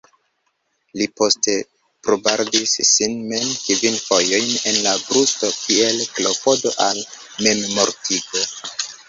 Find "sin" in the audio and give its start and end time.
2.91-3.13